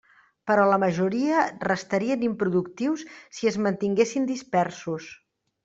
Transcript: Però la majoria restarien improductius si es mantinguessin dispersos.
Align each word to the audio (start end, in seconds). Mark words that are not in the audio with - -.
Però 0.51 0.61
la 0.69 0.79
majoria 0.83 1.43
restarien 1.67 2.25
improductius 2.29 3.05
si 3.41 3.51
es 3.53 3.61
mantinguessin 3.69 4.27
dispersos. 4.35 5.15